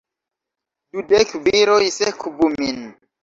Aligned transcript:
Dudek 0.95 1.35
viroj 1.49 1.83
sekvu 1.99 2.49
min! 2.57 2.81